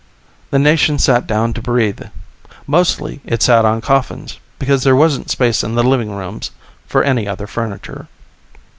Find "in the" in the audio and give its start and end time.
5.63-5.83